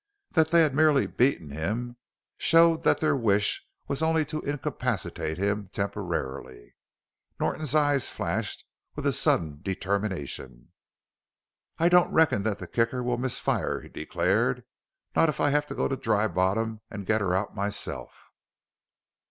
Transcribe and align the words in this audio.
That 0.31 0.49
they 0.49 0.63
had 0.63 0.73
merely 0.73 1.05
beaten 1.05 1.51
him 1.51 1.95
showed 2.39 2.81
that 2.81 3.01
their 3.01 3.15
wish 3.15 3.63
was 3.87 4.01
only 4.01 4.25
to 4.25 4.41
incapacitate 4.41 5.37
him 5.37 5.67
temporarily. 5.71 6.75
Norton's 7.39 7.75
eyes 7.75 8.09
flashed 8.09 8.65
with 8.95 9.05
a 9.05 9.13
sudden 9.13 9.59
determination. 9.61 10.71
"I 11.77 11.87
don't 11.87 12.11
reckon 12.11 12.41
that 12.41 12.57
the 12.57 12.65
Kicker 12.65 13.03
will 13.03 13.19
miss 13.19 13.37
fire," 13.37 13.79
he 13.79 13.89
declared; 13.89 14.63
"not 15.15 15.29
if 15.29 15.39
I 15.39 15.51
have 15.51 15.67
to 15.67 15.75
go 15.75 15.87
to 15.87 15.95
Dry 15.95 16.27
Bottom 16.27 16.81
an' 16.89 17.03
get 17.03 17.21
her 17.21 17.35
out 17.35 17.53
myself!" 17.53 18.31